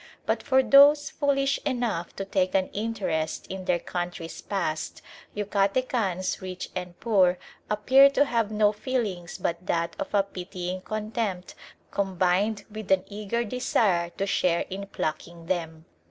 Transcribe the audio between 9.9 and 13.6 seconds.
of a pitying contempt combined with an eager